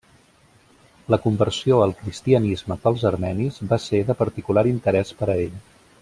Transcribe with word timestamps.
La 1.13 1.19
conversió 1.25 1.81
al 1.87 1.93
cristianisme 1.99 2.77
pels 2.85 3.05
armenis 3.13 3.59
va 3.73 3.79
ser 3.87 4.01
de 4.11 4.15
particular 4.23 4.65
interès 4.75 5.13
per 5.21 5.29
a 5.35 5.41
ell. 5.49 5.61